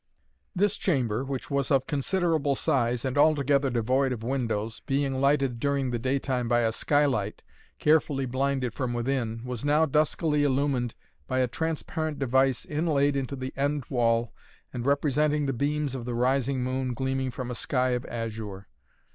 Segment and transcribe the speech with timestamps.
[0.55, 5.91] This chamber, which was of considerable size and altogether devoid of windows, being lighted during
[5.91, 7.43] the daytime by a skylight,
[7.77, 10.95] carefully blinded from within, was now duskily illumined
[11.27, 14.33] by a transparent device inlaid into the end wall
[14.73, 18.65] and representing the beams of the rising moon gleaming from a sky of azure.